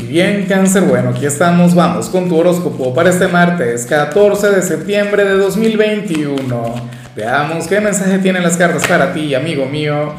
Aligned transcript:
Y 0.00 0.06
bien, 0.06 0.46
cáncer, 0.46 0.84
bueno, 0.84 1.10
aquí 1.10 1.26
estamos, 1.26 1.74
vamos 1.74 2.08
con 2.08 2.26
tu 2.28 2.38
horóscopo 2.38 2.94
para 2.94 3.10
este 3.10 3.28
martes 3.28 3.84
14 3.84 4.50
de 4.50 4.62
septiembre 4.62 5.24
de 5.24 5.36
2021. 5.36 6.74
Veamos 7.14 7.66
qué 7.66 7.80
mensaje 7.80 8.18
tienen 8.18 8.42
las 8.42 8.56
cartas 8.56 8.86
para 8.86 9.12
ti, 9.12 9.34
amigo 9.34 9.66
mío. 9.66 10.14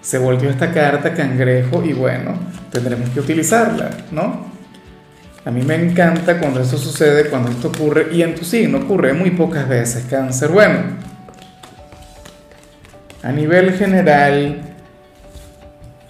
Se 0.00 0.16
volvió 0.16 0.48
esta 0.48 0.72
carta 0.72 1.12
cangrejo 1.12 1.84
y 1.84 1.92
bueno, 1.92 2.38
tendremos 2.70 3.10
que 3.10 3.20
utilizarla, 3.20 3.90
¿no? 4.10 4.46
A 5.44 5.50
mí 5.50 5.60
me 5.62 5.74
encanta 5.74 6.38
cuando 6.38 6.62
esto 6.62 6.78
sucede, 6.78 7.28
cuando 7.28 7.50
esto 7.50 7.68
ocurre 7.68 8.08
y 8.12 8.22
en 8.22 8.34
tu 8.34 8.44
signo 8.44 8.78
ocurre 8.78 9.12
muy 9.12 9.32
pocas 9.32 9.68
veces, 9.68 10.06
cáncer. 10.08 10.48
Bueno, 10.48 10.78
a 13.22 13.32
nivel 13.32 13.74
general, 13.74 14.75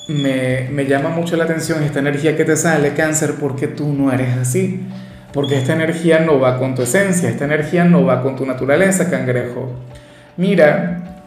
me, 0.08 0.86
llama 0.86 1.08
mucho 1.08 1.36
la 1.36 1.44
atención 1.44 1.82
esta 1.82 1.98
energía 1.98 2.36
que 2.36 2.44
te 2.44 2.56
sale, 2.56 2.94
cáncer, 2.94 3.34
porque 3.40 3.68
tú 3.68 3.92
no 3.92 4.12
eres 4.12 4.36
así. 4.36 4.80
Porque 5.32 5.58
esta 5.58 5.74
energía 5.74 6.20
no 6.20 6.40
va 6.40 6.58
con 6.58 6.74
tu 6.74 6.82
esencia, 6.82 7.28
esta 7.28 7.44
energía 7.44 7.84
no 7.84 8.04
va 8.04 8.22
con 8.22 8.36
tu 8.36 8.46
naturaleza, 8.46 9.10
cangrejo. 9.10 9.72
Mira, 10.36 11.22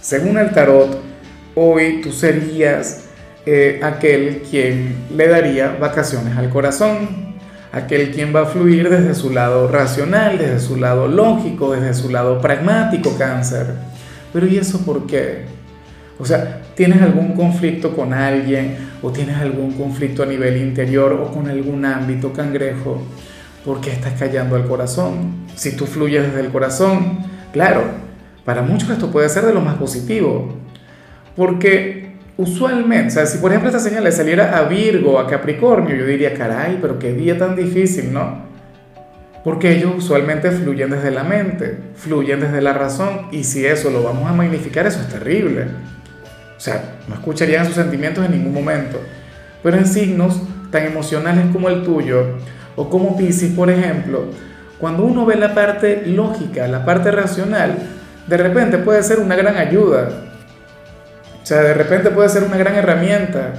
según 0.00 0.38
el 0.38 0.50
tarot, 0.50 1.00
hoy 1.54 2.00
tú 2.02 2.12
serías 2.12 3.04
eh, 3.46 3.80
aquel 3.82 4.42
quien 4.48 5.06
le 5.16 5.26
daría 5.26 5.76
vacaciones 5.80 6.36
al 6.36 6.50
corazón, 6.50 7.36
aquel 7.72 8.12
quien 8.12 8.34
va 8.34 8.42
a 8.42 8.46
fluir 8.46 8.88
desde 8.88 9.14
su 9.14 9.30
lado 9.30 9.66
racional, 9.66 10.38
desde 10.38 10.60
su 10.60 10.76
lado 10.76 11.08
lógico, 11.08 11.72
desde 11.72 11.94
su 11.94 12.10
lado 12.10 12.40
pragmático, 12.40 13.16
cáncer. 13.18 13.74
Pero 14.32 14.46
¿y 14.46 14.58
eso 14.58 14.84
por 14.84 15.06
qué? 15.06 15.55
O 16.18 16.24
sea, 16.24 16.62
¿tienes 16.74 17.02
algún 17.02 17.34
conflicto 17.34 17.94
con 17.94 18.14
alguien 18.14 18.76
o 19.02 19.10
tienes 19.10 19.36
algún 19.36 19.72
conflicto 19.72 20.22
a 20.22 20.26
nivel 20.26 20.56
interior 20.56 21.12
o 21.12 21.30
con 21.30 21.48
algún 21.48 21.84
ámbito 21.84 22.32
cangrejo? 22.32 23.02
¿Por 23.64 23.80
qué 23.80 23.90
estás 23.90 24.14
callando 24.18 24.56
al 24.56 24.66
corazón? 24.66 25.46
Si 25.56 25.76
tú 25.76 25.86
fluyes 25.86 26.22
desde 26.22 26.40
el 26.40 26.48
corazón, 26.48 27.18
claro, 27.52 27.82
para 28.44 28.62
muchos 28.62 28.88
esto 28.90 29.10
puede 29.10 29.28
ser 29.28 29.44
de 29.44 29.52
lo 29.52 29.60
más 29.60 29.74
positivo. 29.74 30.54
Porque 31.34 32.12
usualmente, 32.38 33.08
o 33.08 33.10
sea, 33.10 33.26
si 33.26 33.38
por 33.38 33.50
ejemplo 33.50 33.68
esta 33.68 33.80
señal 33.80 34.04
le 34.04 34.12
saliera 34.12 34.56
a 34.56 34.62
Virgo, 34.62 35.18
a 35.18 35.26
Capricornio, 35.26 35.94
yo 35.94 36.06
diría, 36.06 36.32
caray, 36.32 36.78
pero 36.80 36.98
qué 36.98 37.12
día 37.12 37.36
tan 37.36 37.56
difícil, 37.56 38.12
¿no? 38.12 38.46
Porque 39.44 39.76
ellos 39.76 39.92
usualmente 39.98 40.50
fluyen 40.50 40.90
desde 40.90 41.10
la 41.10 41.24
mente, 41.24 41.78
fluyen 41.94 42.40
desde 42.40 42.60
la 42.60 42.72
razón, 42.72 43.28
y 43.30 43.44
si 43.44 43.66
eso 43.66 43.90
lo 43.90 44.02
vamos 44.02 44.28
a 44.28 44.32
magnificar, 44.32 44.86
eso 44.86 45.00
es 45.00 45.08
terrible. 45.08 45.66
O 46.56 46.60
sea, 46.60 46.96
no 47.08 47.14
escucharían 47.14 47.66
sus 47.66 47.74
sentimientos 47.74 48.24
en 48.24 48.32
ningún 48.32 48.54
momento. 48.54 49.00
Pero 49.62 49.76
en 49.76 49.86
signos 49.86 50.40
tan 50.70 50.84
emocionales 50.84 51.46
como 51.52 51.68
el 51.68 51.82
tuyo, 51.82 52.36
o 52.76 52.88
como 52.90 53.16
Pisces, 53.16 53.52
por 53.52 53.70
ejemplo, 53.70 54.26
cuando 54.78 55.04
uno 55.04 55.24
ve 55.24 55.36
la 55.36 55.54
parte 55.54 56.02
lógica, 56.06 56.68
la 56.68 56.84
parte 56.84 57.10
racional, 57.10 57.76
de 58.26 58.36
repente 58.36 58.78
puede 58.78 59.02
ser 59.02 59.20
una 59.20 59.36
gran 59.36 59.56
ayuda. 59.56 60.08
O 61.42 61.46
sea, 61.46 61.62
de 61.62 61.74
repente 61.74 62.10
puede 62.10 62.28
ser 62.28 62.42
una 62.42 62.56
gran 62.56 62.74
herramienta 62.74 63.52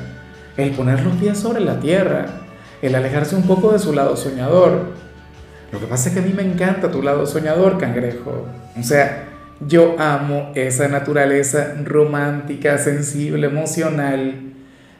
el 0.57 0.71
poner 0.71 1.01
los 1.01 1.15
pies 1.15 1.37
sobre 1.37 1.61
la 1.61 1.79
tierra, 1.79 2.25
el 2.81 2.95
alejarse 2.95 3.35
un 3.35 3.43
poco 3.43 3.71
de 3.71 3.79
su 3.79 3.93
lado 3.93 4.15
soñador. 4.17 4.91
Lo 5.71 5.79
que 5.79 5.85
pasa 5.85 6.09
es 6.09 6.15
que 6.15 6.21
a 6.21 6.23
mí 6.23 6.33
me 6.33 6.43
encanta 6.43 6.91
tu 6.91 7.01
lado 7.01 7.25
soñador, 7.25 7.77
cangrejo. 7.77 8.45
O 8.77 8.83
sea, 8.83 9.26
yo 9.59 9.95
amo 9.99 10.51
esa 10.55 10.87
naturaleza 10.87 11.75
romántica, 11.83 12.77
sensible, 12.77 13.47
emocional, 13.47 14.53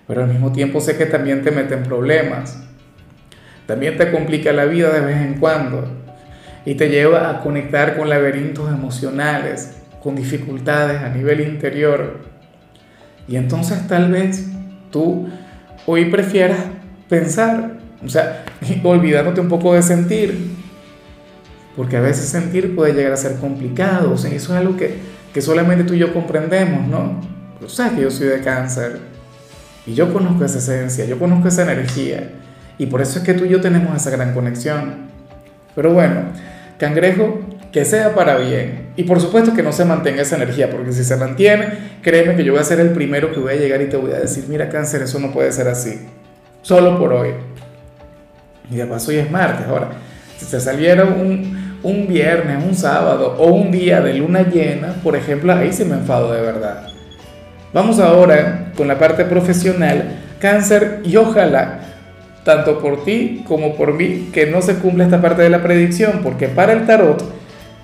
pero 0.08 0.24
al 0.24 0.30
mismo 0.30 0.52
tiempo 0.52 0.80
sé 0.80 0.98
que 0.98 1.06
también 1.06 1.44
te 1.44 1.52
mete 1.52 1.76
en 1.76 1.84
problemas. 1.84 2.64
También 3.66 3.98
te 3.98 4.12
complica 4.12 4.54
la 4.54 4.66
vida 4.66 4.90
de 4.92 5.02
vez 5.02 5.18
en 5.18 5.36
cuando 5.36 5.88
y 6.66 6.76
te 6.76 6.90
lleva 6.90 7.30
a 7.30 7.42
conectar 7.42 7.98
con 7.98 8.10
laberintos 8.10 8.70
emocionales, 8.70 9.78
con 10.02 10.16
dificultades 10.16 11.02
a 11.02 11.10
nivel 11.10 11.42
interior. 11.42 12.20
Y 13.28 13.36
entonces 13.36 13.88
tal 13.88 14.12
vez 14.12 14.48
tú 14.92 15.28
hoy 15.86 16.06
prefieras 16.06 16.60
pensar, 17.10 17.78
o 18.04 18.10
sea, 18.10 18.46
olvidándote 18.84 19.42
un 19.42 19.50
poco 19.50 19.74
de 19.74 19.82
sentir, 19.82 20.57
porque 21.78 21.96
a 21.96 22.02
veces 22.02 22.28
sentir 22.28 22.76
puede 22.76 22.94
llegar 22.94 23.14
a 23.14 23.18
ser 23.18 23.36
complicado, 23.36 24.12
o 24.12 24.18
sea, 24.18 24.34
eso 24.34 24.52
es 24.54 24.60
algo 24.60 24.76
que, 24.76 24.96
que 25.32 25.42
solamente 25.42 25.84
tú 25.84 25.94
y 25.94 26.00
yo 26.00 26.12
comprendemos, 26.12 26.88
¿no? 26.88 27.22
Pero 27.60 27.70
sabes 27.70 27.94
que 27.94 28.02
yo 28.02 28.10
soy 28.10 28.28
de 28.28 28.42
cáncer 28.42 28.98
y 29.86 29.94
yo 29.94 30.12
conozco 30.12 30.44
esa 30.44 30.58
esencia, 30.58 31.06
yo 31.06 31.20
conozco 31.20 31.48
esa 31.48 31.62
energía 31.62 32.32
y 32.80 32.88
por 32.88 33.00
eso 33.02 33.20
es 33.20 33.26
que 33.26 33.36
tú 33.36 33.46
y 33.46 33.50
yo 33.50 33.62
tenemos 33.62 33.96
esa 33.96 34.10
gran 34.10 34.34
conexión. 34.34 35.08
Pero 35.76 35.94
bueno, 35.94 36.22
cangrejo, 36.80 37.42
que 37.72 37.86
sea 37.86 38.16
para 38.16 38.38
bien 38.38 38.90
y 38.96 39.04
por 39.04 39.22
supuesto 39.22 39.54
que 39.54 39.62
no 39.62 39.72
se 39.72 39.86
mantenga 39.86 40.24
esa 40.24 40.36
energía, 40.36 40.72
porque 40.72 40.92
si 40.92 41.04
se 41.04 41.16
mantiene, 41.16 41.68
créeme 42.02 42.36
que 42.36 42.44
yo 42.44 42.54
voy 42.54 42.62
a 42.62 42.66
ser 42.66 42.80
el 42.80 42.90
primero 42.90 43.32
que 43.32 43.40
voy 43.40 43.54
a 43.54 43.56
llegar 43.56 43.84
y 43.84 43.86
te 43.86 43.98
voy 43.98 44.14
a 44.14 44.20
decir, 44.20 44.46
mira 44.50 44.68
cáncer, 44.70 45.04
eso 45.04 45.20
no 45.20 45.32
puede 45.32 45.52
ser 45.52 45.68
así, 45.68 46.00
solo 46.64 46.98
por 46.98 47.14
hoy. 47.14 47.30
Y 48.72 48.78
de 48.78 48.86
paso 48.88 49.12
hoy 49.12 49.18
es 49.18 49.30
martes, 49.30 49.68
ahora, 49.68 49.92
si 50.38 50.48
te 50.48 50.60
saliera 50.60 51.06
un, 51.06 51.57
un 51.84 52.08
viernes, 52.08 52.64
un 52.64 52.76
sábado 52.76 53.36
o 53.38 53.48
un 53.48 53.72
día 53.72 54.02
de 54.02 54.16
luna 54.16 54.44
llena, 54.44 54.96
por 55.04 55.16
ejemplo, 55.16 55.54
ahí 55.54 55.72
sí 55.72 55.86
me 55.86 55.96
enfado 55.96 56.32
de 56.32 56.42
verdad. 56.42 56.88
Vamos 57.74 58.00
ahora 58.00 58.72
con 58.76 58.88
la 58.88 58.98
parte 58.98 59.26
profesional, 59.26 60.20
cáncer, 60.40 61.02
y 61.04 61.16
ojalá, 61.18 61.80
tanto 62.44 62.80
por 62.80 63.04
ti 63.04 63.44
como 63.48 63.76
por 63.76 63.94
mí, 63.94 64.30
que 64.34 64.48
no 64.48 64.62
se 64.62 64.76
cumpla 64.76 65.04
esta 65.04 65.22
parte 65.22 65.42
de 65.42 65.50
la 65.50 65.62
predicción, 65.62 66.22
porque 66.24 66.48
para 66.48 66.74
el 66.74 66.86
tarot, 66.86 67.24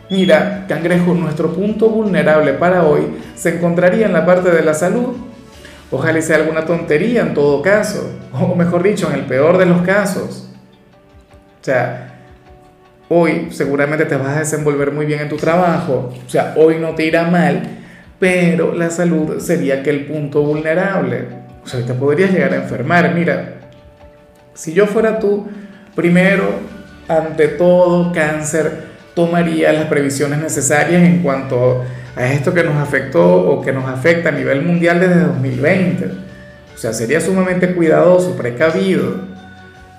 mira, 0.10 0.66
cangrejo, 0.68 1.14
nuestro 1.14 1.54
punto 1.54 1.90
vulnerable 1.90 2.54
para 2.54 2.86
hoy 2.86 3.04
se 3.36 3.56
encontraría 3.56 4.06
en 4.06 4.14
la 4.14 4.26
parte 4.26 4.52
de 4.52 4.64
la 4.64 4.74
salud. 4.74 5.16
Ojalá 5.92 6.22
sea 6.22 6.38
alguna 6.38 6.66
tontería 6.66 7.22
en 7.22 7.34
todo 7.34 7.62
caso, 7.62 8.10
o 8.34 8.56
mejor 8.56 8.82
dicho, 8.82 9.10
en 9.10 9.20
el 9.20 9.26
peor 9.26 9.58
de 9.58 9.66
los 9.66 9.82
casos. 9.84 10.50
O 11.62 11.64
sea, 11.64 12.13
Hoy 13.16 13.50
seguramente 13.52 14.06
te 14.06 14.18
vas 14.18 14.38
a 14.38 14.40
desenvolver 14.40 14.92
muy 14.92 15.06
bien 15.06 15.20
en 15.20 15.30
tu 15.30 15.38
trabajo, 15.38 16.12
o 16.26 16.30
sea, 16.30 16.56
hoy 16.58 16.80
no 16.80 16.96
te 16.96 17.06
irá 17.06 17.26
mal, 17.26 17.62
pero 18.18 18.74
la 18.74 18.90
salud 18.90 19.40
sería 19.40 19.82
aquel 19.82 20.08
punto 20.08 20.42
vulnerable. 20.42 21.28
O 21.64 21.68
sea, 21.68 21.86
te 21.86 21.94
podrías 21.94 22.32
llegar 22.32 22.54
a 22.54 22.56
enfermar. 22.56 23.14
Mira, 23.14 23.60
si 24.56 24.74
yo 24.74 24.88
fuera 24.88 25.20
tú, 25.20 25.48
primero, 25.96 26.56
ante 27.08 27.50
todo, 27.50 28.12
cáncer, 28.14 28.86
tomaría 29.14 29.72
las 29.74 29.86
previsiones 29.86 30.40
necesarias 30.40 31.04
en 31.04 31.22
cuanto 31.22 31.84
a 32.16 32.26
esto 32.26 32.52
que 32.52 32.64
nos 32.64 32.78
afectó 32.78 33.48
o 33.48 33.62
que 33.62 33.72
nos 33.72 33.86
afecta 33.86 34.30
a 34.30 34.32
nivel 34.32 34.64
mundial 34.64 35.00
desde 35.00 35.20
2020. 35.20 36.06
O 36.74 36.78
sea, 36.80 36.92
sería 36.94 37.22
sumamente 37.22 37.76
cuidadoso, 37.76 38.36
precavido, 38.36 39.18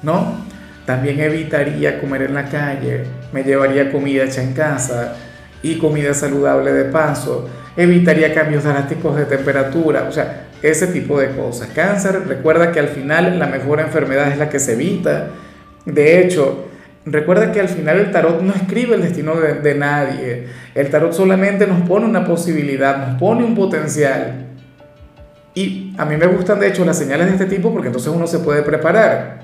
¿no? 0.02 0.43
También 0.86 1.20
evitaría 1.20 2.00
comer 2.00 2.22
en 2.22 2.34
la 2.34 2.44
calle, 2.44 3.04
me 3.32 3.42
llevaría 3.42 3.90
comida 3.90 4.24
hecha 4.24 4.42
en 4.42 4.52
casa 4.52 5.14
y 5.62 5.78
comida 5.78 6.12
saludable 6.12 6.72
de 6.72 6.84
paso, 6.84 7.48
evitaría 7.76 8.34
cambios 8.34 8.64
drásticos 8.64 9.16
de 9.16 9.24
temperatura, 9.24 10.06
o 10.08 10.12
sea, 10.12 10.48
ese 10.62 10.86
tipo 10.88 11.18
de 11.18 11.28
cosas. 11.28 11.68
Cáncer, 11.74 12.26
recuerda 12.26 12.72
que 12.72 12.80
al 12.80 12.88
final 12.88 13.38
la 13.38 13.46
mejor 13.46 13.80
enfermedad 13.80 14.30
es 14.30 14.38
la 14.38 14.48
que 14.48 14.58
se 14.58 14.72
evita. 14.74 15.28
De 15.84 16.20
hecho, 16.20 16.68
recuerda 17.04 17.52
que 17.52 17.60
al 17.60 17.68
final 17.68 17.98
el 17.98 18.10
tarot 18.10 18.40
no 18.40 18.54
escribe 18.54 18.94
el 18.94 19.02
destino 19.02 19.36
de, 19.36 19.74
nadie. 19.74 20.46
El 20.74 20.88
tarot 20.88 21.12
solamente 21.12 21.66
nos 21.66 21.86
pone 21.86 22.06
una 22.06 22.24
posibilidad, 22.24 23.08
nos 23.08 23.20
pone 23.20 23.44
un 23.44 23.54
potencial. 23.54 24.46
Y 25.54 25.94
a 25.98 26.04
mí 26.04 26.16
me 26.16 26.26
gustan 26.26 26.58
de 26.60 26.68
hecho 26.68 26.84
las 26.84 26.98
señales 26.98 27.26
de 27.26 27.32
este 27.32 27.46
tipo 27.46 27.70
porque 27.70 27.88
entonces 27.88 28.10
uno 28.10 28.26
se 28.26 28.38
puede 28.38 28.62
preparar. 28.62 29.43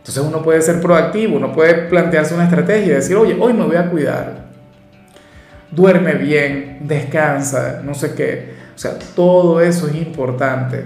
Entonces 0.00 0.22
uno 0.22 0.42
puede 0.42 0.62
ser 0.62 0.80
proactivo, 0.80 1.36
uno 1.36 1.52
puede 1.52 1.74
plantearse 1.88 2.34
una 2.34 2.44
estrategia 2.44 2.86
y 2.86 2.96
decir, 2.96 3.16
oye, 3.16 3.36
hoy 3.38 3.52
me 3.52 3.64
voy 3.64 3.76
a 3.76 3.90
cuidar. 3.90 4.46
Duerme 5.70 6.14
bien, 6.14 6.78
descansa, 6.80 7.80
no 7.84 7.94
sé 7.94 8.14
qué. 8.14 8.54
O 8.74 8.78
sea, 8.78 8.98
todo 9.14 9.60
eso 9.60 9.88
es 9.88 9.94
importante. 9.96 10.84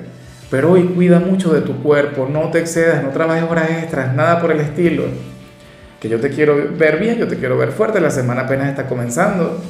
Pero 0.51 0.73
hoy 0.73 0.85
cuida 0.85 1.21
mucho 1.21 1.55
de 1.55 1.61
tu 1.61 1.83
cuerpo, 1.83 2.29
no 2.31 2.51
te 2.51 2.59
excedas, 2.59 3.03
no 3.03 3.11
trabajes 3.11 3.49
horas 3.49 3.71
extras, 3.71 4.15
nada 4.15 4.41
por 4.41 4.51
el 4.51 4.61
estilo. 4.61 5.05
Que 6.01 6.09
yo 6.09 6.21
te 6.21 6.29
quiero 6.31 6.57
ver 6.77 6.99
bien, 6.99 7.17
yo 7.17 7.29
te 7.29 7.37
quiero 7.37 7.57
ver 7.57 7.71
fuerte, 7.71 8.01
la 8.01 8.11
semana 8.11 8.43
apenas 8.43 8.69
está 8.69 8.87
comenzando. 8.87 9.61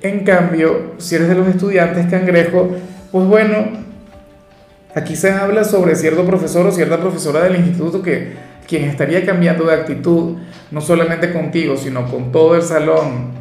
En 0.00 0.24
cambio, 0.24 0.94
si 0.98 1.14
eres 1.14 1.28
de 1.28 1.34
los 1.34 1.48
estudiantes 1.48 2.06
cangrejo, 2.10 2.70
pues 3.12 3.26
bueno, 3.26 3.84
Aquí 4.94 5.16
se 5.16 5.32
habla 5.32 5.64
sobre 5.64 5.96
cierto 5.96 6.24
profesor 6.24 6.66
o 6.66 6.72
cierta 6.72 7.00
profesora 7.00 7.42
del 7.42 7.56
instituto 7.56 8.00
que 8.00 8.32
quien 8.68 8.84
estaría 8.84 9.26
cambiando 9.26 9.64
de 9.64 9.74
actitud, 9.74 10.36
no 10.70 10.80
solamente 10.80 11.32
contigo, 11.32 11.76
sino 11.76 12.08
con 12.08 12.30
todo 12.30 12.54
el 12.54 12.62
salón. 12.62 13.32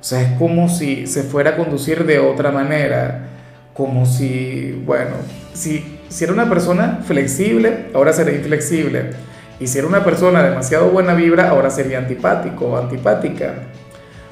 O 0.00 0.04
sea, 0.04 0.22
es 0.22 0.38
como 0.38 0.70
si 0.70 1.06
se 1.06 1.22
fuera 1.22 1.50
a 1.50 1.56
conducir 1.56 2.06
de 2.06 2.18
otra 2.18 2.50
manera, 2.50 3.28
como 3.74 4.06
si, 4.06 4.82
bueno, 4.86 5.12
si, 5.52 6.00
si 6.08 6.24
era 6.24 6.32
una 6.32 6.48
persona 6.48 7.00
flexible, 7.04 7.86
ahora 7.94 8.14
será 8.14 8.32
inflexible. 8.32 9.10
Y 9.60 9.66
si 9.66 9.78
era 9.78 9.86
una 9.86 10.04
persona 10.04 10.42
demasiado 10.42 10.88
buena 10.88 11.14
vibra, 11.14 11.50
ahora 11.50 11.70
sería 11.70 11.98
antipático 11.98 12.68
o 12.68 12.76
antipática. 12.78 13.54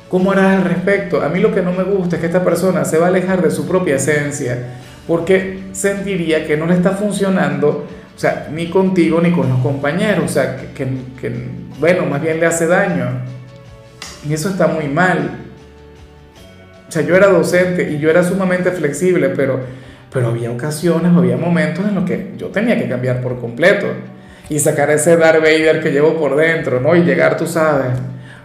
¿Cómo 0.09 0.33
harás 0.33 0.57
al 0.57 0.65
respecto? 0.65 1.23
A 1.23 1.29
mí 1.29 1.39
lo 1.39 1.55
que 1.55 1.63
no 1.63 1.73
me 1.73 1.85
gusta 1.85 2.17
es 2.17 2.21
que 2.21 2.27
esta 2.27 2.43
persona 2.43 2.85
se 2.85 2.99
va 2.99 3.07
a 3.07 3.09
alejar 3.11 3.43
de 3.43 3.51
su 3.51 3.69
propia 3.69 3.97
esencia, 3.97 4.59
porque 5.11 5.59
sentiría 5.73 6.47
que 6.47 6.57
no 6.57 6.67
le 6.67 6.75
está 6.75 6.93
funcionando, 6.93 7.85
o 8.15 8.19
sea, 8.19 8.47
ni 8.53 8.71
contigo 8.71 9.21
ni 9.21 9.33
con 9.33 9.49
los 9.49 9.59
compañeros, 9.59 10.25
o 10.25 10.29
sea, 10.29 10.57
que, 10.73 10.87
que 11.21 11.33
bueno, 11.81 12.07
más 12.07 12.23
bien 12.23 12.39
le 12.39 12.47
hace 12.47 12.69
daño. 12.69 13.07
Y 14.25 14.33
eso 14.33 14.51
está 14.51 14.69
muy 14.69 14.87
mal. 14.87 15.31
O 16.89 16.93
sea, 16.93 17.03
yo 17.03 17.17
era 17.17 17.27
docente 17.27 17.91
y 17.91 17.99
yo 17.99 18.09
era 18.09 18.23
sumamente 18.23 18.71
flexible, 18.71 19.31
pero, 19.31 19.59
pero 20.13 20.29
había 20.29 20.53
ocasiones, 20.53 21.13
había 21.13 21.37
momentos 21.37 21.85
en 21.89 21.97
los 21.97 22.05
que 22.05 22.35
yo 22.37 22.51
tenía 22.51 22.79
que 22.79 22.89
cambiar 22.89 23.21
por 23.21 23.41
completo 23.41 23.89
y 24.49 24.61
sacar 24.61 24.91
ese 24.91 25.17
Darth 25.17 25.41
Vader 25.41 25.83
que 25.83 25.91
llevo 25.91 26.17
por 26.17 26.37
dentro, 26.37 26.79
¿no? 26.79 26.95
Y 26.95 27.03
llegar, 27.03 27.37
tú 27.37 27.49
sabes, 27.49 27.99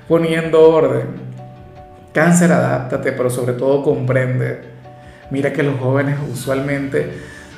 poniendo 0.08 0.68
orden. 0.68 1.06
Cáncer, 2.12 2.52
adáptate, 2.52 3.12
pero 3.12 3.30
sobre 3.30 3.54
todo 3.54 3.84
comprende. 3.84 4.75
Mira 5.32 5.52
que 5.52 5.64
los 5.64 5.80
jóvenes 5.80 6.18
usualmente, 6.32 7.12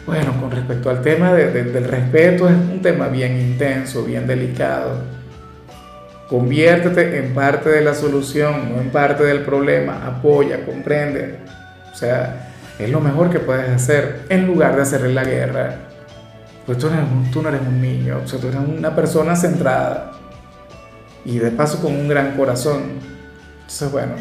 bueno, 0.06 0.34
con 0.40 0.52
respecto 0.52 0.90
al 0.90 1.02
tema 1.02 1.34
del 1.34 1.84
respeto, 1.84 2.48
es 2.48 2.56
un 2.56 2.82
tema 2.82 3.08
bien 3.08 3.40
intenso, 3.40 4.04
bien 4.04 4.26
delicado. 4.26 5.02
Conviértete 6.30 7.20
en 7.20 7.34
parte 7.34 7.70
de 7.70 7.82
la 7.82 7.94
solución, 7.94 8.74
no 8.74 8.82
en 8.82 8.90
parte 8.90 9.24
del 9.24 9.42
problema. 9.42 10.06
Apoya, 10.06 10.66
comprende. 10.66 11.40
O 11.94 11.96
sea, 11.96 12.54
es 12.78 12.90
lo 12.90 13.00
mejor 13.00 13.30
que 13.30 13.40
puedes 13.40 13.70
hacer 13.70 14.22
en 14.30 14.46
lugar 14.48 14.76
de 14.76 14.82
hacerle 14.82 15.14
la 15.14 15.24
guerra. 15.24 15.76
Pues 16.66 16.78
tú, 16.78 16.90
tú 17.32 17.42
no 17.42 17.50
eres 17.50 17.62
un 17.62 17.82
niño, 17.82 18.20
o 18.24 18.28
sea, 18.28 18.40
tú 18.40 18.48
eres 18.48 18.60
una 18.60 18.94
persona 18.94 19.36
centrada 19.36 20.12
y 21.24 21.40
de 21.40 21.52
paso 21.52 21.82
con 21.82 21.94
un 21.94 22.10
gran 22.10 22.36
corazón. 22.36 23.00
Entonces, 23.62 23.92
bueno, 23.92 24.14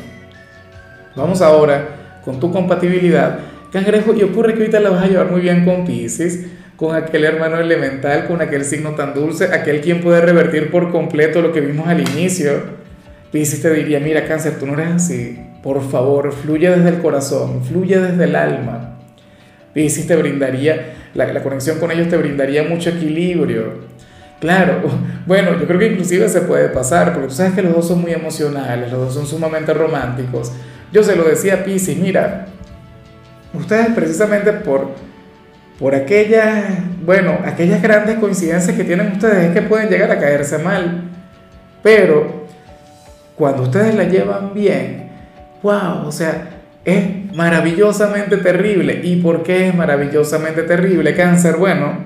Vamos 1.16 1.40
ahora 1.40 1.95
con 2.26 2.40
tu 2.40 2.52
compatibilidad. 2.52 3.38
Cangrejo, 3.72 4.12
y 4.12 4.22
ocurre 4.24 4.52
que 4.52 4.60
ahorita 4.60 4.80
la 4.80 4.90
vas 4.90 5.04
a 5.04 5.06
llevar 5.06 5.30
muy 5.30 5.40
bien 5.40 5.64
con 5.64 5.86
Pisces, 5.86 6.46
con 6.76 6.94
aquel 6.94 7.24
hermano 7.24 7.58
elemental, 7.58 8.26
con 8.26 8.42
aquel 8.42 8.64
signo 8.64 8.90
tan 8.90 9.14
dulce, 9.14 9.46
aquel 9.46 9.80
quien 9.80 10.00
puede 10.00 10.20
revertir 10.20 10.70
por 10.70 10.90
completo 10.90 11.40
lo 11.40 11.52
que 11.52 11.60
vimos 11.60 11.86
al 11.86 12.00
inicio. 12.00 12.50
Pisces 13.30 13.62
te 13.62 13.72
diría, 13.72 14.00
mira 14.00 14.26
cáncer, 14.26 14.58
tú 14.58 14.66
no 14.66 14.74
eres 14.74 14.94
así. 14.96 15.38
Por 15.62 15.88
favor, 15.88 16.32
fluye 16.32 16.68
desde 16.68 16.88
el 16.88 16.98
corazón, 16.98 17.64
fluye 17.64 17.98
desde 17.98 18.24
el 18.24 18.34
alma. 18.34 18.98
Pisces 19.72 20.06
te 20.06 20.16
brindaría, 20.16 20.94
la, 21.14 21.32
la 21.32 21.42
conexión 21.42 21.78
con 21.78 21.92
ellos 21.92 22.08
te 22.08 22.16
brindaría 22.16 22.64
mucho 22.64 22.90
equilibrio. 22.90 23.86
Claro, 24.40 24.82
bueno, 25.26 25.58
yo 25.60 25.66
creo 25.66 25.78
que 25.78 25.92
inclusive 25.92 26.28
se 26.28 26.40
puede 26.40 26.70
pasar, 26.70 27.12
porque 27.12 27.28
tú 27.28 27.34
sabes 27.34 27.52
que 27.52 27.62
los 27.62 27.72
dos 27.72 27.86
son 27.86 28.00
muy 28.00 28.12
emocionales, 28.12 28.90
los 28.90 29.00
dos 29.00 29.14
son 29.14 29.26
sumamente 29.26 29.72
románticos. 29.72 30.52
Yo 30.92 31.02
se 31.02 31.16
lo 31.16 31.24
decía 31.24 31.54
a 31.54 31.64
Pisces, 31.64 31.96
mira, 31.96 32.46
ustedes 33.52 33.88
precisamente 33.94 34.52
por, 34.52 34.90
por 35.78 35.94
aquellas, 35.94 36.64
bueno, 37.04 37.38
aquellas 37.44 37.82
grandes 37.82 38.18
coincidencias 38.18 38.76
que 38.76 38.84
tienen 38.84 39.12
ustedes 39.12 39.48
es 39.48 39.52
que 39.52 39.62
pueden 39.62 39.88
llegar 39.88 40.10
a 40.10 40.18
caerse 40.18 40.58
mal. 40.58 41.02
Pero 41.82 42.46
cuando 43.36 43.64
ustedes 43.64 43.94
la 43.94 44.04
llevan 44.04 44.54
bien, 44.54 45.10
wow, 45.62 46.06
o 46.06 46.12
sea, 46.12 46.48
es 46.84 47.32
maravillosamente 47.34 48.36
terrible. 48.38 49.00
¿Y 49.02 49.16
por 49.16 49.42
qué 49.42 49.68
es 49.68 49.74
maravillosamente 49.74 50.62
terrible? 50.62 51.14
Cáncer, 51.14 51.56
bueno, 51.56 52.04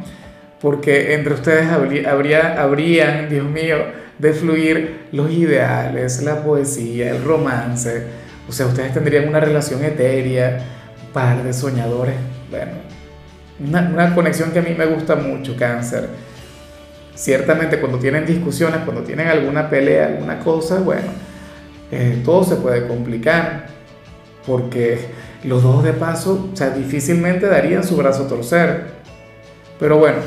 porque 0.61 1.15
entre 1.15 1.35
ustedes 1.35 1.69
habría, 1.69 2.61
habrían, 2.61 3.29
Dios 3.29 3.49
mío, 3.49 3.77
de 4.19 4.33
fluir 4.33 5.07
los 5.13 5.31
ideales, 5.31 6.23
la 6.23 6.43
poesía, 6.43 7.11
el 7.11 7.23
romance 7.23 8.05
o 8.51 8.53
sea, 8.53 8.67
ustedes 8.67 8.93
tendrían 8.93 9.29
una 9.29 9.39
relación 9.39 9.85
etérea, 9.85 10.59
par 11.13 11.45
de 11.45 11.53
soñadores. 11.53 12.17
Bueno, 12.51 12.73
una, 13.93 14.13
conexión 14.13 14.51
que 14.51 14.59
a 14.59 14.63
mí 14.63 14.75
me 14.77 14.87
gusta 14.87 15.15
mucho, 15.15 15.55
cáncer. 15.57 16.09
Ciertamente 17.15 17.79
cuando 17.79 18.01
tienen 18.01 18.27
discusiones, 18.27 18.81
cuando 18.85 19.03
tienen 19.03 19.29
alguna 19.29 19.71
pelea, 19.71 20.07
alguna 20.07 20.41
cosa, 20.41 20.81
bueno, 20.81 21.07
eh, 21.93 22.23
todo 22.25 22.43
se 22.43 22.57
puede 22.57 22.89
complicar. 22.89 23.67
Porque 24.45 24.99
los 25.45 25.63
dos 25.63 25.85
de 25.85 25.93
paso, 25.93 26.51
o 26.53 26.57
sea, 26.57 26.71
difícilmente 26.71 27.47
darían 27.47 27.85
su 27.85 27.97
brazo 27.97 28.25
a 28.25 28.29
torcer. 28.29 28.85
Pero 29.79 29.99
bueno, 29.99 30.19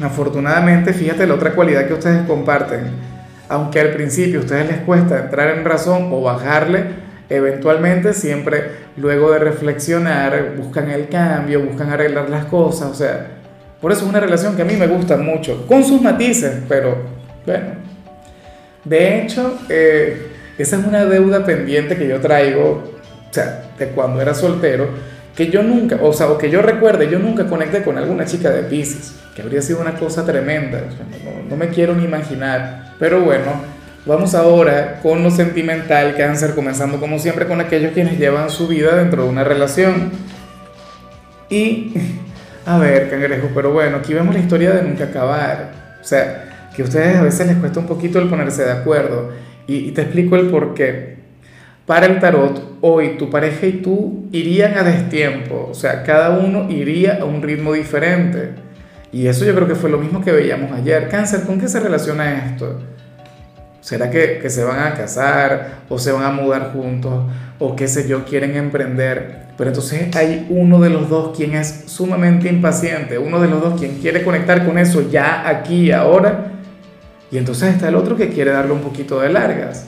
afortunadamente, 0.00 0.92
fíjate 0.92 1.26
la 1.26 1.34
otra 1.34 1.54
cualidad 1.56 1.88
que 1.88 1.94
ustedes 1.94 2.24
comparten 2.24 3.10
aunque 3.50 3.80
al 3.80 3.90
principio 3.90 4.38
a 4.38 4.42
ustedes 4.44 4.68
les 4.68 4.78
cuesta 4.82 5.18
entrar 5.18 5.58
en 5.58 5.64
razón 5.64 6.08
o 6.12 6.22
bajarle, 6.22 6.84
eventualmente 7.30 8.12
siempre 8.12 8.90
luego 8.96 9.30
de 9.30 9.38
reflexionar 9.38 10.54
buscan 10.56 10.90
el 10.90 11.08
cambio, 11.08 11.62
buscan 11.64 11.90
arreglar 11.90 12.28
las 12.28 12.44
cosas, 12.46 12.90
o 12.90 12.94
sea, 12.94 13.28
por 13.80 13.92
eso 13.92 14.02
es 14.02 14.10
una 14.10 14.20
relación 14.20 14.56
que 14.56 14.62
a 14.62 14.64
mí 14.66 14.74
me 14.74 14.88
gusta 14.88 15.16
mucho, 15.16 15.66
con 15.66 15.82
sus 15.84 16.02
matices, 16.02 16.52
pero 16.68 16.96
bueno. 17.46 17.80
De 18.84 19.20
hecho, 19.20 19.58
eh, 19.68 20.26
esa 20.58 20.76
es 20.76 20.86
una 20.86 21.04
deuda 21.04 21.44
pendiente 21.44 21.96
que 21.96 22.08
yo 22.08 22.20
traigo, 22.20 22.82
o 23.30 23.32
sea, 23.32 23.70
de 23.78 23.88
cuando 23.88 24.20
era 24.20 24.34
soltero, 24.34 24.88
que 25.36 25.48
yo 25.48 25.62
nunca, 25.62 25.98
o 26.02 26.12
sea, 26.12 26.30
o 26.30 26.36
que 26.36 26.50
yo 26.50 26.60
recuerde, 26.60 27.08
yo 27.08 27.18
nunca 27.18 27.46
conecté 27.46 27.82
con 27.82 27.96
alguna 27.96 28.26
chica 28.26 28.50
de 28.50 28.62
Pisces, 28.64 29.14
que 29.34 29.42
habría 29.42 29.62
sido 29.62 29.80
una 29.80 29.94
cosa 29.94 30.26
tremenda, 30.26 30.80
no, 31.24 31.48
no 31.48 31.56
me 31.56 31.68
quiero 31.68 31.94
ni 31.94 32.04
imaginar. 32.04 32.94
Pero 32.98 33.20
bueno, 33.20 33.52
vamos 34.06 34.34
ahora 34.34 35.00
con 35.02 35.22
lo 35.22 35.30
sentimental, 35.30 36.16
cáncer, 36.16 36.54
comenzando 36.54 36.98
como 36.98 37.18
siempre 37.18 37.46
con 37.46 37.60
aquellos 37.60 37.92
quienes 37.92 38.18
llevan 38.18 38.50
su 38.50 38.66
vida 38.66 38.96
dentro 38.96 39.24
de 39.24 39.28
una 39.28 39.44
relación. 39.44 40.10
Y, 41.48 41.92
a 42.66 42.78
ver, 42.78 43.10
cangrejo, 43.10 43.48
pero 43.54 43.72
bueno, 43.72 43.98
aquí 43.98 44.14
vemos 44.14 44.34
la 44.34 44.40
historia 44.40 44.70
de 44.70 44.82
nunca 44.82 45.04
acabar. 45.04 45.98
O 46.00 46.04
sea, 46.04 46.68
que 46.74 46.82
a 46.82 46.84
ustedes 46.84 47.16
a 47.16 47.22
veces 47.22 47.46
les 47.46 47.56
cuesta 47.56 47.80
un 47.80 47.86
poquito 47.86 48.18
el 48.18 48.28
ponerse 48.28 48.64
de 48.64 48.72
acuerdo. 48.72 49.30
Y, 49.66 49.92
te 49.92 50.02
explico 50.02 50.36
el 50.36 50.48
por 50.48 50.74
qué. 50.74 51.18
Para 51.86 52.06
el 52.06 52.20
tarot, 52.20 52.78
hoy 52.80 53.16
tu 53.18 53.30
pareja 53.30 53.66
y 53.66 53.72
tú 53.72 54.28
irían 54.30 54.78
a 54.78 54.84
destiempo, 54.84 55.68
o 55.70 55.74
sea, 55.74 56.04
cada 56.04 56.30
uno 56.30 56.70
iría 56.70 57.18
a 57.20 57.24
un 57.24 57.42
ritmo 57.42 57.72
diferente. 57.72 58.50
Y 59.12 59.26
eso 59.26 59.44
yo 59.44 59.54
creo 59.56 59.66
que 59.66 59.74
fue 59.74 59.90
lo 59.90 59.98
mismo 59.98 60.22
que 60.22 60.30
veíamos 60.30 60.70
ayer. 60.70 61.08
Cáncer, 61.08 61.42
¿con 61.42 61.60
qué 61.60 61.66
se 61.66 61.80
relaciona 61.80 62.46
esto? 62.46 62.80
¿Será 63.80 64.10
que, 64.10 64.48
se 64.50 64.62
van 64.62 64.80
a 64.80 64.94
casar 64.94 65.80
o 65.88 65.98
se 65.98 66.12
van 66.12 66.24
a 66.24 66.30
mudar 66.30 66.72
juntos 66.72 67.24
o 67.58 67.74
qué 67.74 67.88
sé 67.88 68.06
yo, 68.06 68.24
quieren 68.24 68.56
emprender? 68.56 69.48
Pero 69.56 69.70
entonces 69.70 70.14
hay 70.14 70.46
uno 70.50 70.80
de 70.80 70.90
los 70.90 71.08
dos 71.08 71.36
quien 71.36 71.54
es 71.54 71.84
sumamente 71.86 72.48
impaciente, 72.48 73.18
uno 73.18 73.40
de 73.40 73.48
los 73.48 73.60
dos 73.62 73.80
quien 73.80 73.98
quiere 73.98 74.22
conectar 74.22 74.66
con 74.66 74.78
eso 74.78 75.10
ya 75.10 75.48
aquí 75.48 75.92
ahora. 75.92 76.52
Y 77.30 77.38
entonces 77.38 77.74
está 77.74 77.88
el 77.88 77.94
otro 77.94 78.16
que 78.16 78.28
quiere 78.28 78.50
darle 78.50 78.72
un 78.72 78.80
poquito 78.80 79.20
de 79.20 79.30
largas, 79.30 79.86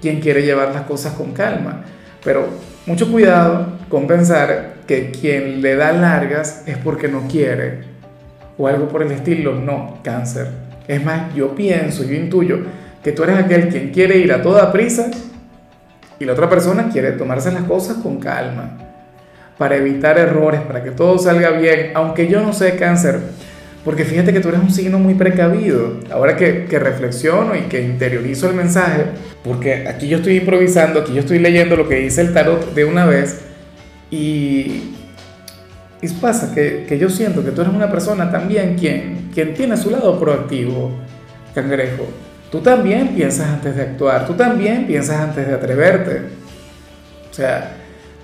quien 0.00 0.20
quiere 0.20 0.42
llevar 0.42 0.72
las 0.72 0.82
cosas 0.82 1.14
con 1.14 1.32
calma. 1.32 1.82
Pero 2.22 2.48
mucho 2.86 3.10
cuidado 3.10 3.78
con 3.88 4.06
pensar 4.06 4.74
que 4.86 5.10
quien 5.10 5.62
le 5.62 5.74
da 5.74 5.92
largas 5.92 6.62
es 6.66 6.76
porque 6.78 7.08
no 7.08 7.26
quiere 7.28 7.80
o 8.56 8.68
algo 8.68 8.88
por 8.88 9.02
el 9.02 9.10
estilo. 9.10 9.54
No, 9.54 9.98
cáncer. 10.02 10.48
Es 10.86 11.04
más, 11.04 11.34
yo 11.34 11.54
pienso, 11.54 12.04
yo 12.04 12.14
intuyo 12.14 12.60
que 13.06 13.12
tú 13.12 13.22
eres 13.22 13.38
aquel 13.38 13.68
quien 13.68 13.90
quiere 13.90 14.18
ir 14.18 14.32
a 14.32 14.42
toda 14.42 14.72
prisa 14.72 15.08
y 16.18 16.24
la 16.24 16.32
otra 16.32 16.50
persona 16.50 16.88
quiere 16.92 17.12
tomarse 17.12 17.52
las 17.52 17.62
cosas 17.62 17.98
con 17.98 18.18
calma, 18.18 18.78
para 19.56 19.76
evitar 19.76 20.18
errores, 20.18 20.60
para 20.62 20.82
que 20.82 20.90
todo 20.90 21.16
salga 21.16 21.50
bien, 21.50 21.92
aunque 21.94 22.26
yo 22.26 22.40
no 22.40 22.52
sé 22.52 22.74
cáncer, 22.74 23.20
porque 23.84 24.04
fíjate 24.04 24.32
que 24.32 24.40
tú 24.40 24.48
eres 24.48 24.60
un 24.60 24.72
signo 24.72 24.98
muy 24.98 25.14
precavido. 25.14 26.00
Ahora 26.10 26.36
que, 26.36 26.64
que 26.64 26.80
reflexiono 26.80 27.54
y 27.54 27.68
que 27.68 27.80
interiorizo 27.80 28.50
el 28.50 28.56
mensaje, 28.56 29.04
porque 29.44 29.86
aquí 29.86 30.08
yo 30.08 30.16
estoy 30.16 30.38
improvisando, 30.38 31.02
aquí 31.02 31.14
yo 31.14 31.20
estoy 31.20 31.38
leyendo 31.38 31.76
lo 31.76 31.88
que 31.88 32.00
dice 32.00 32.22
el 32.22 32.34
tarot 32.34 32.74
de 32.74 32.86
una 32.86 33.06
vez 33.06 33.42
y, 34.10 34.94
y 36.02 36.08
pasa 36.20 36.52
que, 36.52 36.86
que, 36.88 36.98
yo 36.98 37.08
siento 37.08 37.44
que 37.44 37.52
tú 37.52 37.60
eres 37.60 37.72
una 37.72 37.88
persona 37.88 38.32
también 38.32 38.74
quien, 38.74 39.28
quien 39.32 39.54
tiene 39.54 39.76
su 39.76 39.90
lado 39.90 40.18
proactivo, 40.18 40.90
cangrejo. 41.54 42.25
Tú 42.56 42.62
también 42.62 43.08
piensas 43.08 43.48
antes 43.48 43.76
de 43.76 43.82
actuar, 43.82 44.24
tú 44.24 44.32
también 44.32 44.86
piensas 44.86 45.20
antes 45.20 45.46
de 45.46 45.52
atreverte. 45.52 46.22
O 47.30 47.34
sea, 47.34 47.72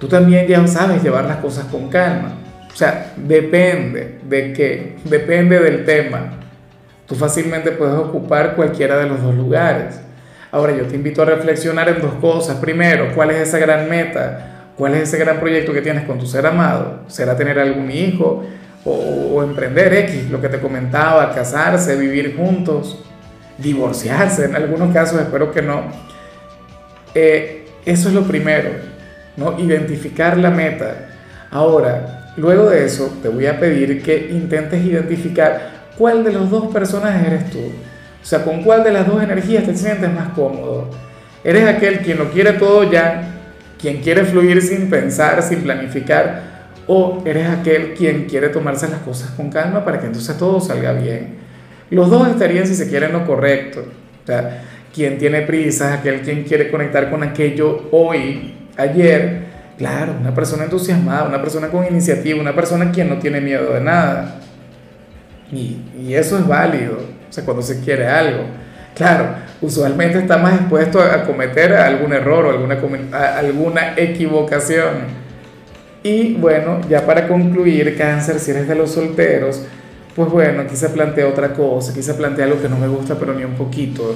tú 0.01 0.09
también 0.09 0.47
ya 0.47 0.67
sabes 0.67 1.03
llevar 1.03 1.27
las 1.27 1.37
cosas 1.37 1.67
con 1.67 1.91
calma. 1.91 2.39
O 2.73 2.75
sea, 2.75 3.13
depende 3.15 4.21
de 4.27 4.55
qué, 4.55 4.97
depende 5.05 5.61
del 5.61 5.85
tema. 5.85 6.39
Tú 7.07 7.15
fácilmente 7.15 7.73
puedes 7.73 7.95
ocupar 7.95 8.57
cualquiera 8.57 8.97
de 8.97 9.07
los 9.07 9.23
dos 9.23 9.35
lugares. 9.35 10.01
Ahora 10.51 10.75
yo 10.75 10.87
te 10.87 10.95
invito 10.95 11.21
a 11.21 11.27
reflexionar 11.27 11.91
en 11.91 12.01
dos 12.01 12.15
cosas. 12.15 12.57
Primero, 12.57 13.15
¿cuál 13.15 13.33
es 13.33 13.49
esa 13.49 13.59
gran 13.59 13.87
meta? 13.91 14.71
¿Cuál 14.79 14.95
es 14.95 15.03
ese 15.03 15.19
gran 15.19 15.41
proyecto 15.41 15.75
que 15.75 15.83
tienes 15.83 16.07
con 16.07 16.19
tu 16.19 16.25
ser 16.25 16.47
amado? 16.47 17.01
¿Será 17.07 17.37
tener 17.37 17.59
algún 17.59 17.91
hijo? 17.91 18.47
o, 18.85 19.43
emprender 19.45 19.95
X, 19.95 20.29
lo 20.29 20.41
que 20.41 20.49
te 20.49 20.59
comentaba, 20.59 21.33
casarse, 21.33 21.97
vivir 21.97 22.37
juntos, 22.37 22.99
divorciarse 23.63 24.45
en 24.45 24.57
algunos 24.57 24.93
casos, 24.93 25.21
espero 25.21 25.53
que 25.53 25.63
no. 25.63 25.83
Eh, 27.15 27.67
eso 27.85 28.09
es 28.09 28.15
lo 28.15 28.23
primero, 28.23 28.71
¿no? 29.37 29.59
Identificar 29.59 30.37
la 30.39 30.51
meta. 30.51 31.09
Ahora, 31.51 32.33
luego 32.37 32.71
de 32.71 32.85
eso, 32.85 33.13
te 33.23 33.29
voy 33.29 33.47
a 33.47 33.59
pedir 33.59 34.03
que 34.03 34.29
intentes 34.31 34.85
identificar 34.85 35.91
cuál 35.99 36.25
de 36.25 36.33
los 36.33 36.51
dos 36.51 36.73
personajes 36.73 37.27
eres 37.27 37.51
tú. 37.51 37.59
O 38.23 38.25
sea, 38.25 38.45
con 38.45 38.63
cuál 38.63 38.85
de 38.85 38.93
las 38.93 39.07
dos 39.07 39.23
energías 39.23 39.65
te 39.65 39.77
sientes 39.77 40.13
más 40.13 40.29
cómodo. 40.31 40.89
¿Eres 41.45 41.67
aquel 41.67 42.01
quien 42.01 42.19
lo 42.19 42.31
quiere 42.31 42.53
todo 42.53 42.91
ya, 42.91 43.23
quien 43.81 44.01
quiere 44.01 44.25
fluir 44.25 44.63
sin 44.63 44.89
pensar, 44.89 45.43
sin 45.43 45.63
planificar? 45.63 46.53
¿O 46.87 47.23
eres 47.25 47.49
aquel 47.49 47.95
quien 47.95 48.27
quiere 48.27 48.49
tomarse 48.49 48.89
las 48.89 49.01
cosas 49.01 49.31
con 49.31 49.51
calma 49.51 49.85
para 49.85 50.01
que 50.01 50.07
entonces 50.07 50.37
todo 50.37 50.61
salga 50.61 50.93
bien? 50.93 51.42
Los 51.93 52.09
dos 52.09 52.27
estarían, 52.29 52.67
si 52.67 52.75
se 52.75 52.89
quieren, 52.89 53.13
lo 53.13 53.27
correcto. 53.27 53.85
O 54.23 54.27
sea, 54.27 54.63
quien 54.95 55.19
tiene 55.19 55.43
prisa, 55.43 55.95
aquel 55.95 56.23
quien 56.23 56.45
quiere 56.45 56.71
conectar 56.71 57.11
con 57.11 57.23
aquello 57.23 57.89
hoy, 57.93 58.55
ayer. 58.79 59.53
Claro, 59.77 60.15
una 60.19 60.35
persona 60.35 60.65
entusiasmada, 60.65 61.25
una 61.25 61.41
persona 61.43 61.69
con 61.69 61.85
iniciativa, 61.85 62.41
una 62.41 62.55
persona 62.55 62.91
quien 62.91 63.09
no 63.09 63.19
tiene 63.19 63.41
miedo 63.41 63.75
de 63.75 63.81
nada. 63.81 64.41
Y, 65.51 65.83
y 65.99 66.15
eso 66.15 66.39
es 66.39 66.47
válido, 66.47 66.95
o 67.29 67.33
sea, 67.33 67.45
cuando 67.45 67.63
se 67.63 67.81
quiere 67.81 68.07
algo. 68.07 68.45
Claro, 68.95 69.35
usualmente 69.61 70.19
está 70.19 70.39
más 70.39 70.55
expuesto 70.55 71.01
a 71.01 71.25
cometer 71.25 71.75
algún 71.75 72.13
error 72.13 72.47
o 72.47 72.51
alguna, 72.51 72.79
alguna 73.37 73.95
equivocación. 73.97 75.23
Y 76.03 76.35
bueno, 76.35 76.81
ya 76.89 77.05
para 77.05 77.29
concluir, 77.29 77.97
cáncer, 77.99 78.39
si 78.39 78.51
eres 78.51 78.67
de 78.67 78.75
los 78.75 78.93
solteros, 78.93 79.63
pues 80.15 80.31
bueno, 80.31 80.63
aquí 80.63 80.77
se 80.77 80.91
plantea 80.91 81.27
otra 81.27 81.53
cosa, 81.53 81.93
aquí 81.93 82.03
se 82.03 82.15
plantea 82.15 82.45
algo 82.45 82.61
que 82.61 82.69
no 82.69 82.77
me 82.77 82.89
gusta, 82.89 83.17
pero 83.19 83.35
ni 83.35 83.45
un 83.45 83.55
poquito. 83.55 84.15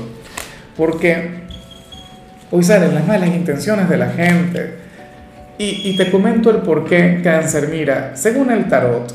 Porque 0.77 1.45
hoy 2.51 2.63
salen 2.63 2.95
las 2.95 3.07
malas 3.07 3.29
intenciones 3.29 3.89
de 3.89 3.97
la 3.97 4.11
gente. 4.11 4.87
Y, 5.59 5.97
te 5.97 6.11
comento 6.11 6.51
el 6.51 6.59
por 6.59 6.85
qué, 6.85 7.21
cáncer. 7.25 7.69
Mira, 7.69 8.15
según 8.15 8.51
el 8.51 8.69
tarot, 8.69 9.11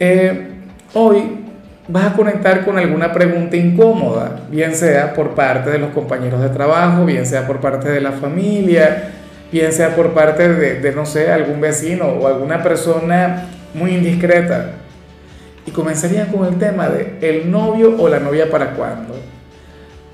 eh, 0.00 0.46
hoy 0.94 1.42
vas 1.88 2.06
a 2.06 2.12
conectar 2.14 2.64
con 2.64 2.78
alguna 2.78 3.12
pregunta 3.12 3.56
incómoda, 3.56 4.40
bien 4.50 4.74
sea 4.74 5.12
por 5.12 5.34
parte 5.34 5.70
de 5.70 5.78
los 5.78 5.90
compañeros 5.90 6.40
de 6.40 6.48
trabajo, 6.48 7.04
bien 7.04 7.26
sea 7.26 7.46
por 7.46 7.60
parte 7.60 7.90
de 7.90 8.00
la 8.00 8.12
familia, 8.12 9.10
bien 9.52 9.70
sea 9.72 9.94
por 9.94 10.14
parte 10.14 10.48
de, 10.48 10.92
no 10.92 11.04
sé, 11.04 11.30
algún 11.30 11.60
vecino 11.60 12.06
o 12.06 12.26
alguna 12.26 12.62
persona 12.62 13.48
muy 13.74 13.94
indiscreta. 13.94 14.70
Y 15.66 15.70
comenzaría 15.70 16.26
con 16.28 16.46
el 16.46 16.58
tema 16.58 16.88
de 16.88 17.18
el 17.20 17.50
novio 17.50 17.96
o 17.98 18.08
la 18.08 18.18
novia 18.18 18.50
para 18.50 18.74
cuándo. 18.74 19.14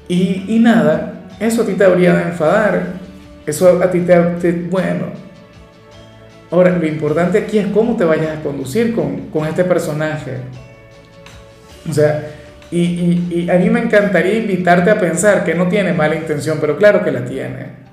Y, 0.09 0.45
y 0.49 0.59
nada, 0.59 1.29
eso 1.41 1.63
a 1.63 1.67
ti 1.67 1.75
te 1.75 1.85
habría 1.85 2.15
de 2.15 2.23
enfadar. 2.23 2.95
Eso 3.47 3.83
a 3.83 3.91
ti 3.91 4.01
te, 4.01 4.53
Bueno. 4.71 5.29
Ahora, 6.51 6.71
lo 6.71 6.87
importante 6.87 7.39
aquí 7.39 7.59
es 7.59 7.67
cómo 7.69 7.97
te 7.97 8.05
vayas 8.05 8.39
a 8.39 8.43
conducir 8.43 8.95
con, 8.95 9.29
con 9.29 9.47
este 9.47 9.65
personaje. 9.65 10.39
O 11.89 11.93
sea, 11.93 12.31
y, 12.71 12.79
y, 13.31 13.51
a 13.51 13.55
mí 13.55 13.69
me 13.69 13.81
encantaría 13.81 14.35
invitarte 14.35 14.91
a 14.91 14.99
pensar 14.99 15.45
que 15.45 15.55
no 15.55 15.69
tiene 15.69 15.93
mala 15.93 16.17
intención, 16.17 16.59
pero 16.61 16.77
claro 16.77 17.05
que 17.05 17.11
la 17.11 17.25
tiene. 17.25 17.88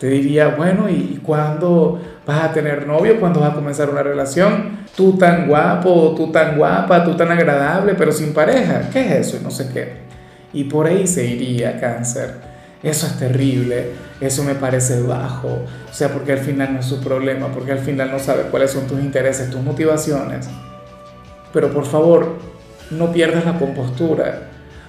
Te 0.00 0.06
diría, 0.06 0.48
bueno, 0.48 0.88
¿y 0.88 1.20
cuándo 1.22 2.00
vas 2.24 2.44
a 2.44 2.52
tener 2.52 2.86
novio? 2.86 3.18
¿Cuándo 3.18 3.40
vas 3.40 3.52
a 3.52 3.54
comenzar 3.54 3.90
una 3.90 4.02
relación? 4.02 4.78
Tú 4.96 5.18
tan 5.18 5.48
guapo, 5.48 6.14
tú 6.16 6.30
tan 6.30 6.56
guapa, 6.56 7.04
tú 7.04 7.16
tan 7.16 7.32
agradable, 7.32 7.94
pero 7.94 8.12
sin 8.12 8.32
pareja. 8.32 8.88
¿Qué 8.92 9.00
es 9.00 9.28
eso? 9.28 9.38
Y 9.40 9.44
no 9.44 9.50
sé 9.50 9.68
qué. 9.72 10.08
Y 10.52 10.64
por 10.64 10.86
ahí 10.86 11.06
se 11.06 11.24
iría 11.26 11.80
cáncer. 11.80 12.48
Eso 12.82 13.08
es 13.08 13.18
terrible, 13.18 13.90
eso 14.20 14.44
me 14.44 14.54
parece 14.54 15.02
bajo. 15.02 15.48
O 15.48 15.92
sea, 15.92 16.12
porque 16.12 16.32
al 16.32 16.38
final 16.38 16.74
no 16.74 16.80
es 16.80 16.86
su 16.86 17.00
problema, 17.00 17.48
porque 17.48 17.72
al 17.72 17.80
final 17.80 18.12
no 18.12 18.20
sabe 18.20 18.44
cuáles 18.44 18.70
son 18.70 18.86
tus 18.86 19.00
intereses, 19.00 19.50
tus 19.50 19.62
motivaciones. 19.62 20.48
Pero 21.52 21.72
por 21.72 21.86
favor, 21.86 22.36
no 22.92 23.12
pierdas 23.12 23.44
la 23.44 23.58
compostura, 23.58 24.42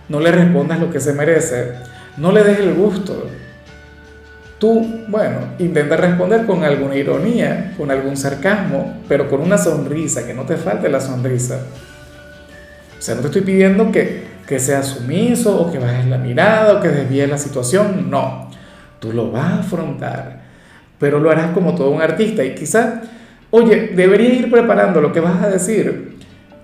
no 0.08 0.20
le 0.20 0.32
respondas 0.32 0.80
lo 0.80 0.92
que 0.92 1.00
se 1.00 1.14
merece, 1.14 1.74
no 2.18 2.32
le 2.32 2.44
des 2.44 2.60
el 2.60 2.76
gusto. 2.76 3.28
Tú, 4.60 5.06
bueno, 5.08 5.38
intenta 5.58 5.96
responder 5.96 6.46
con 6.46 6.64
alguna 6.64 6.96
ironía, 6.96 7.74
con 7.78 7.90
algún 7.92 8.18
sarcasmo, 8.18 9.02
pero 9.08 9.30
con 9.30 9.42
una 9.42 9.58
sonrisa, 9.58 10.28
que 10.28 10.34
no 10.34 10.44
te 10.44 10.58
falte 10.58 10.90
la 10.90 11.00
sonrisa. 11.00 11.60
O 12.98 13.02
sea, 13.02 13.16
no 13.16 13.22
te 13.22 13.28
estoy 13.28 13.42
pidiendo 13.42 13.92
que, 13.92 14.24
que 14.46 14.60
seas 14.60 14.88
sumiso 14.88 15.58
o 15.62 15.72
que 15.72 15.80
bajes 15.80 16.06
la 16.08 16.18
mirada 16.18 16.74
o 16.74 16.82
que 16.82 16.90
desvíes 16.90 17.30
la 17.30 17.38
situación, 17.38 18.10
no. 18.10 18.52
Tú 19.00 19.14
lo 19.14 19.32
vas 19.32 19.46
a 19.46 19.60
afrontar, 19.60 20.42
pero 21.00 21.20
lo 21.20 21.32
harás 21.32 21.52
como 21.52 21.74
todo 21.74 21.90
un 21.92 22.02
artista 22.02 22.44
y 22.44 22.54
quizás, 22.54 22.96
oye, 23.52 23.94
deberías 23.96 24.34
ir 24.34 24.52
preparando 24.52 25.00
lo 25.00 25.14
que 25.14 25.22
vas 25.22 25.42
a 25.42 25.50
decir 25.50 26.20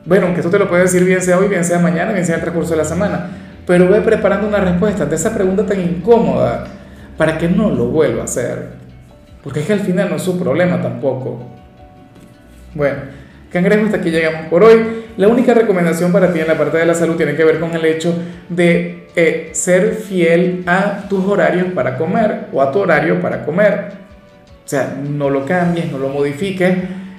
bueno, 0.06 0.28
aunque 0.28 0.42
esto 0.42 0.52
te 0.52 0.60
lo 0.60 0.70
puede 0.70 0.84
decir 0.84 1.04
bien 1.04 1.20
sea 1.20 1.40
hoy, 1.40 1.48
bien 1.48 1.66
sea 1.66 1.80
mañana, 1.80 2.14
bien 2.14 2.24
sea 2.24 2.36
el 2.36 2.42
transcurso 2.42 2.72
de 2.72 2.78
la 2.78 2.86
semana, 2.86 3.28
pero 3.66 3.90
ve 3.90 4.02
preparando 4.02 4.48
una 4.48 4.60
respuesta 4.60 5.06
de 5.06 5.16
esa 5.16 5.34
pregunta 5.34 5.66
tan 5.66 5.82
incómoda 5.82 6.68
para 7.18 7.38
que 7.38 7.48
no 7.48 7.70
lo 7.70 7.88
vuelva 7.88 8.22
a 8.22 8.26
hacer. 8.26 8.70
Porque 9.44 9.62
es 9.62 9.66
que 9.68 9.74
al 9.74 9.82
final 9.82 10.10
no 10.10 10.16
es 10.16 10.22
su 10.22 10.40
problema 10.40 10.82
tampoco. 10.82 11.44
Bueno, 12.74 12.98
cangrejo, 13.52 13.86
hasta 13.86 13.98
aquí 13.98 14.10
llegamos 14.10 14.48
por 14.50 14.64
hoy. 14.64 15.06
La 15.18 15.28
única 15.28 15.54
recomendación 15.54 16.12
para 16.12 16.34
ti 16.34 16.40
en 16.40 16.48
la 16.48 16.58
parte 16.58 16.78
de 16.78 16.86
la 16.86 16.94
salud 16.94 17.16
tiene 17.16 17.36
que 17.36 17.44
ver 17.44 17.60
con 17.60 17.74
el 17.74 17.86
hecho 17.86 18.14
de 18.50 19.08
eh, 19.16 19.50
ser 19.54 19.94
fiel 19.94 20.64
a 20.68 21.08
tus 21.08 21.24
horarios 21.26 21.68
para 21.74 21.98
comer 21.98 22.48
o 22.52 22.62
a 22.62 22.72
tu 22.72 22.80
horario 22.80 23.22
para 23.22 23.46
comer. 23.46 23.92
O 24.66 24.68
sea, 24.68 24.98
no 25.02 25.30
lo 25.30 25.46
cambies, 25.46 25.92
no 25.92 26.00
lo 26.00 26.10
modifiques 26.10 26.76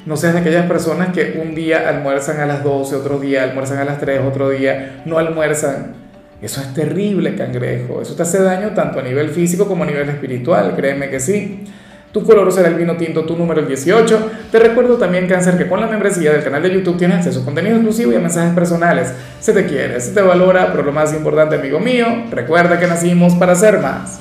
no 0.06 0.16
seas 0.16 0.34
de 0.34 0.40
aquellas 0.40 0.66
personas 0.66 1.12
que 1.12 1.40
un 1.42 1.54
día 1.54 1.88
almuerzan 1.88 2.38
a 2.38 2.46
las 2.46 2.62
12, 2.62 2.94
otro 2.94 3.18
día 3.18 3.42
almuerzan 3.42 3.78
a 3.78 3.84
las 3.84 3.98
3, 3.98 4.20
otro 4.24 4.50
día 4.50 5.02
no 5.04 5.18
almuerzan. 5.18 6.05
Eso 6.40 6.60
es 6.60 6.74
terrible, 6.74 7.34
cangrejo. 7.34 8.02
Eso 8.02 8.14
te 8.14 8.22
hace 8.22 8.42
daño 8.42 8.70
tanto 8.74 9.00
a 9.00 9.02
nivel 9.02 9.30
físico 9.30 9.66
como 9.66 9.84
a 9.84 9.86
nivel 9.86 10.08
espiritual, 10.08 10.74
créeme 10.76 11.08
que 11.08 11.20
sí. 11.20 11.64
Tu 12.12 12.24
color 12.24 12.50
será 12.50 12.68
el 12.68 12.76
vino 12.76 12.96
tinto, 12.96 13.24
tu 13.24 13.36
número 13.36 13.60
el 13.60 13.68
18. 13.68 14.30
Te 14.50 14.58
recuerdo 14.58 14.96
también, 14.96 15.26
Cáncer, 15.26 15.58
que 15.58 15.68
con 15.68 15.80
la 15.80 15.86
membresía 15.86 16.32
del 16.32 16.42
canal 16.42 16.62
de 16.62 16.72
YouTube 16.72 16.96
tienes 16.96 17.18
acceso 17.18 17.42
a 17.42 17.44
contenido 17.44 17.76
exclusivo 17.76 18.12
y 18.12 18.14
a 18.14 18.20
mensajes 18.20 18.54
personales. 18.54 19.12
Se 19.38 19.52
te 19.52 19.66
quiere, 19.66 20.00
se 20.00 20.12
te 20.12 20.22
valora, 20.22 20.70
pero 20.70 20.82
lo 20.82 20.92
más 20.92 21.12
importante, 21.12 21.56
amigo 21.56 21.78
mío, 21.78 22.06
recuerda 22.30 22.78
que 22.80 22.86
nacimos 22.86 23.34
para 23.34 23.54
ser 23.54 23.80
más. 23.80 24.14